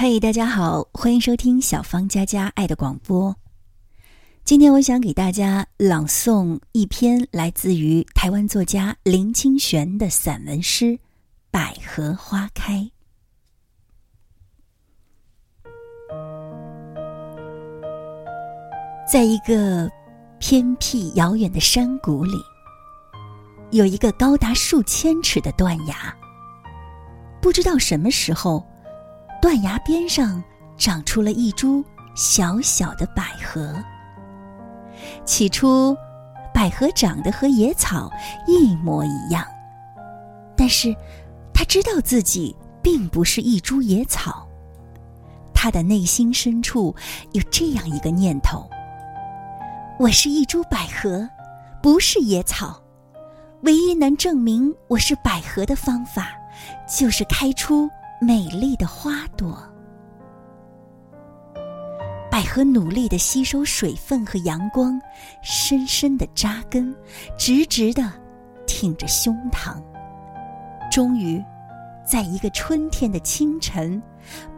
[0.00, 3.34] 嘿，大家好，欢迎收听小芳佳佳爱的广播。
[4.44, 10.84] 今天我想给大家朗诵一篇来自于台湾作家林清玄的散文诗
[11.50, 12.74] 《百合花开》。
[19.12, 19.90] 在一个
[20.38, 22.40] 偏僻遥远的山谷里，
[23.72, 26.16] 有一个高达数千尺的断崖。
[27.42, 28.64] 不知道什么时候。
[29.40, 30.42] 断崖边上
[30.76, 31.84] 长出了一株
[32.14, 33.74] 小小的百合。
[35.24, 35.96] 起初，
[36.52, 38.10] 百合长得和野草
[38.46, 39.46] 一模一样，
[40.56, 40.94] 但是，
[41.54, 44.46] 他知道自己并不是一株野草。
[45.54, 46.94] 他的内心深处
[47.32, 48.68] 有这样一个念头：
[49.98, 51.28] 我是一株百合，
[51.82, 52.80] 不是野草。
[53.62, 56.28] 唯一能证明我是百合的方法，
[56.88, 57.88] 就是开出。
[58.20, 59.56] 美丽的花朵，
[62.28, 65.00] 百合努力的吸收水分和阳光，
[65.40, 66.92] 深深的扎根，
[67.38, 68.12] 直直的
[68.66, 69.80] 挺着胸膛。
[70.90, 71.40] 终于，
[72.04, 74.02] 在一个春天的清晨，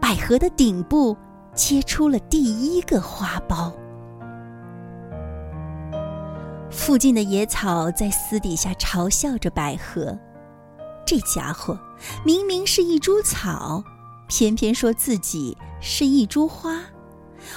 [0.00, 1.14] 百合的顶部
[1.54, 3.70] 结出了第一个花苞。
[6.70, 10.18] 附近的野草在私底下嘲笑着百合。
[11.10, 11.76] 这家伙
[12.24, 13.82] 明明是一株草，
[14.28, 16.80] 偏偏说自己是一株花。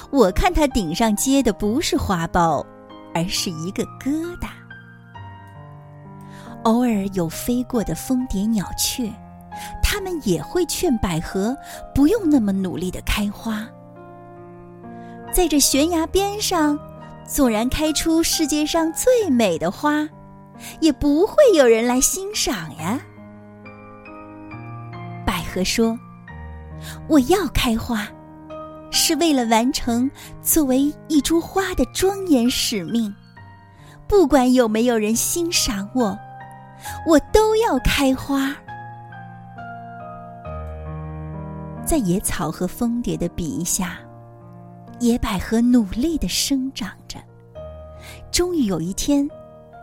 [0.09, 2.65] 我看他顶上结的不是花苞，
[3.13, 4.47] 而是一个疙瘩。
[6.63, 9.07] 偶尔有飞过的蜂蝶、鸟雀，
[9.83, 11.55] 它们也会劝百合
[11.93, 13.63] 不用那么努力的开花。
[15.31, 16.79] 在这悬崖边上，
[17.23, 20.09] 纵然开出世界上最美的花，
[20.79, 22.99] 也不会有人来欣赏呀。
[25.53, 25.95] 和说
[27.07, 28.07] ：“我要开花，
[28.89, 30.09] 是为了完成
[30.41, 33.13] 作为一株花的庄严使命。
[34.07, 36.17] 不管有没有人欣赏我，
[37.07, 38.51] 我都要开花。”
[41.85, 43.99] 在野草和蜂蝶的比翼下，
[44.99, 47.19] 野百合努力的生长着。
[48.31, 49.29] 终于有一天，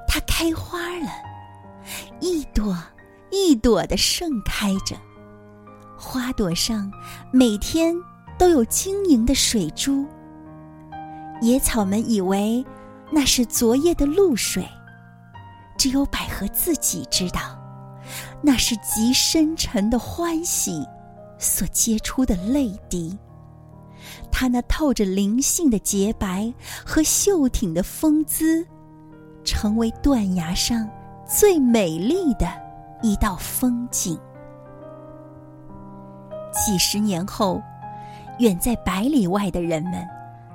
[0.08, 1.10] 它开花了，
[2.18, 2.76] 一朵
[3.30, 4.96] 一朵的盛开着。
[6.00, 6.90] 花朵上
[7.30, 7.94] 每天
[8.38, 10.06] 都有晶莹的水珠。
[11.42, 12.64] 野草们以为
[13.10, 14.66] 那是昨夜的露水，
[15.76, 17.40] 只有百合自己知道，
[18.40, 20.82] 那是极深沉的欢喜
[21.38, 23.18] 所结出的泪滴。
[24.32, 26.50] 它那透着灵性的洁白
[26.82, 28.66] 和秀挺的风姿，
[29.44, 30.88] 成为断崖上
[31.28, 32.48] 最美丽的
[33.02, 34.18] 一道风景。
[36.52, 37.62] 几十年后，
[38.38, 40.06] 远在百里外的人们，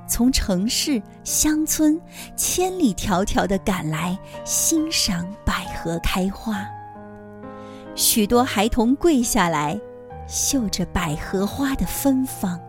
[0.08, 2.00] 从城市、乡村
[2.36, 6.66] 千里迢迢的赶来欣赏百合开花。
[7.96, 9.80] 许多孩童跪下来，
[10.28, 12.60] 嗅着百合花的芬芳；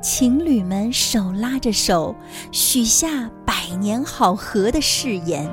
[0.00, 2.14] 情侣们手拉着手，
[2.50, 5.48] 许下百年好合的誓言。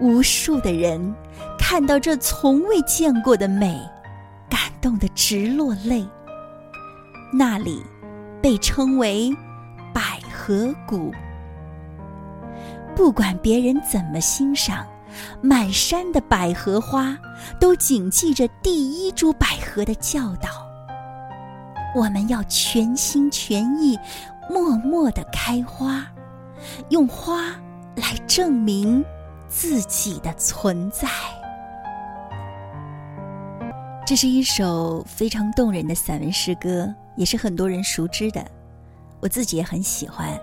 [0.00, 1.14] 无数的人
[1.58, 3.78] 看到这从未见过的美。
[4.84, 6.06] 冻得直落泪。
[7.32, 7.82] 那里
[8.42, 9.34] 被称为
[9.94, 11.10] 百合谷。
[12.94, 14.86] 不管别人怎么欣赏，
[15.40, 17.16] 满山的百合花
[17.58, 20.50] 都谨记着第一株百合的教导：
[21.96, 23.98] 我们要全心全意、
[24.50, 26.06] 默默的开花，
[26.90, 27.52] 用花
[27.96, 29.02] 来证明
[29.48, 31.08] 自己的存在。
[34.06, 38.44] 这是一首非常动人的散文诗歌，也是很多人熟知的，
[39.18, 40.38] 我自己也很喜欢，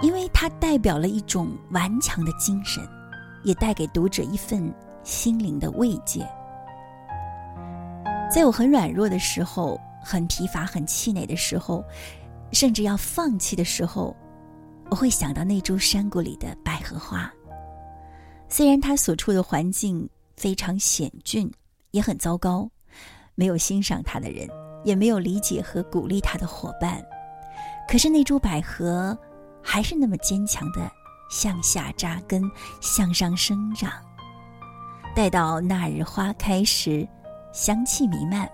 [0.00, 2.88] 因为它代表了一种顽强的精神，
[3.42, 6.24] 也带给读者一份心灵的慰藉。
[8.32, 11.84] 在我很软弱的时候，很疲乏、很气馁的时候，
[12.52, 14.14] 甚至要放弃的时候，
[14.88, 17.28] 我会想到那株山谷里的百合花。
[18.48, 21.50] 虽然它所处的环境非常险峻。
[21.96, 22.68] 也很糟糕，
[23.34, 24.46] 没有欣赏他的人，
[24.84, 27.02] 也没有理解和鼓励他的伙伴。
[27.88, 29.16] 可是那株百合
[29.62, 30.90] 还是那么坚强的
[31.30, 32.42] 向下扎根，
[32.82, 33.90] 向上生长。
[35.14, 37.08] 待到那日花开时，
[37.50, 38.46] 香气弥漫，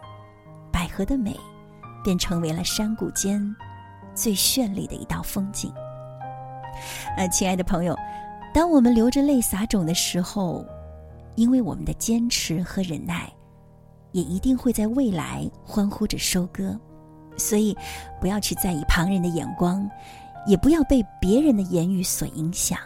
[0.71, 1.37] 百合的美
[2.05, 3.43] 便成为了山谷间
[4.15, 5.75] 最绚丽的一道风景。
[7.17, 7.99] 呃，亲爱的朋友，
[8.55, 10.65] 当我们流着泪撒种的时候。
[11.35, 13.33] 因为我们的坚持和忍耐，
[14.13, 16.79] 也一定会在未来欢呼着收割。
[17.37, 17.77] 所以，
[18.21, 19.89] 不要去在意旁人的眼光，
[20.47, 22.79] 也不要被别人的言语所影响，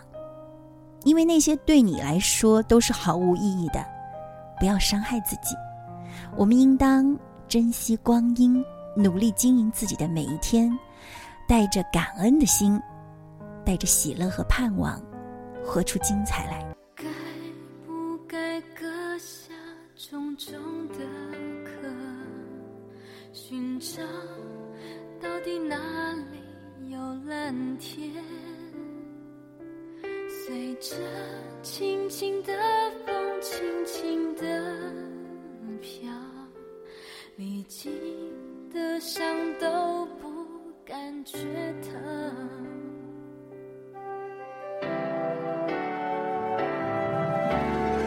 [1.02, 3.84] 因为那些对你来说都是毫无意义的。
[4.58, 5.54] 不要伤害自己，
[6.36, 7.18] 我们应当
[7.48, 8.64] 珍惜光阴，
[8.94, 10.70] 努力经营自己的每一天，
[11.48, 12.80] 带着感恩的心，
[13.64, 15.02] 带着喜乐和盼望，
[15.64, 16.75] 活出精彩来。
[23.48, 24.02] 寻找
[25.22, 25.76] 到底哪
[26.32, 26.98] 里有
[27.28, 28.12] 蓝天？
[30.28, 30.96] 随着
[31.62, 32.52] 轻轻的
[33.06, 34.42] 风，轻轻的
[35.80, 36.12] 飘，
[37.36, 37.92] 历经
[38.74, 39.24] 的伤
[39.60, 40.26] 都不
[40.84, 41.38] 感觉
[41.82, 42.02] 疼。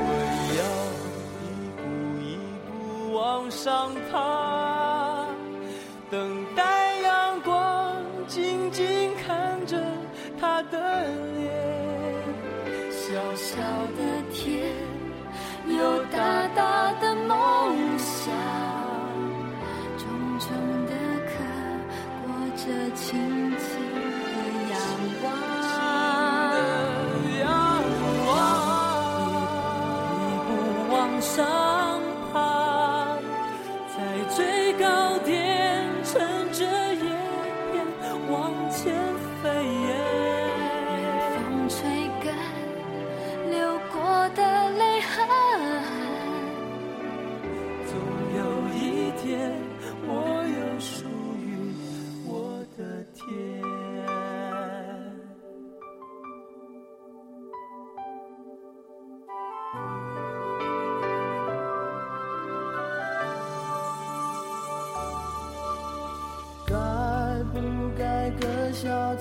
[0.03, 0.11] 我
[0.59, 0.61] 要
[1.45, 1.47] 一
[1.77, 1.81] 步
[2.19, 2.27] 一
[2.67, 4.17] 步往上爬，
[22.69, 23.68] 的情节。